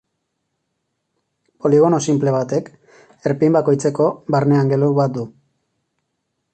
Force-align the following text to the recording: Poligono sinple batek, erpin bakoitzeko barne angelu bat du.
Poligono 1.65 1.99
sinple 2.07 2.33
batek, 2.37 2.73
erpin 3.33 3.59
bakoitzeko 3.59 4.11
barne 4.37 4.59
angelu 4.65 4.93
bat 5.03 5.19
du. 5.21 5.31